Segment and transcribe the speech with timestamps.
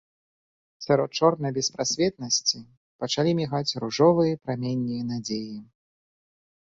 [0.85, 2.57] Сярод чорнай беспрасветнасці
[3.03, 5.55] пачалі мігаць ружовыя праменні надзеі.